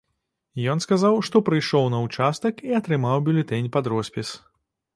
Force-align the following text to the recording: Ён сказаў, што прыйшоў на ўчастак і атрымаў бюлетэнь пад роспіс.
Ён 0.73 0.79
сказаў, 0.85 1.19
што 1.27 1.41
прыйшоў 1.49 1.85
на 1.95 1.99
ўчастак 2.07 2.65
і 2.71 2.75
атрымаў 2.81 3.23
бюлетэнь 3.31 3.71
пад 3.79 3.93
роспіс. 3.97 4.35